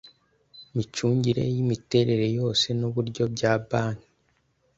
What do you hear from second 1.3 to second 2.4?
y imiterere